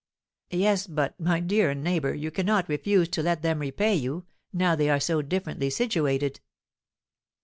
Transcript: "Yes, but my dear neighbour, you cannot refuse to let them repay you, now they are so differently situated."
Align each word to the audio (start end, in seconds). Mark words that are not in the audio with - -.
"Yes, 0.49 0.87
but 0.87 1.19
my 1.19 1.39
dear 1.39 1.75
neighbour, 1.75 2.15
you 2.15 2.31
cannot 2.31 2.67
refuse 2.67 3.07
to 3.09 3.21
let 3.21 3.43
them 3.43 3.59
repay 3.59 3.93
you, 3.93 4.25
now 4.51 4.75
they 4.75 4.89
are 4.89 4.99
so 4.99 5.21
differently 5.21 5.69
situated." 5.69 6.39